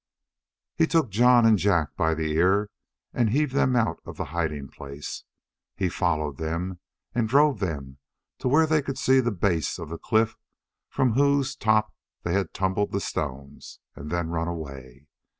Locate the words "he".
0.75-0.87, 5.75-5.89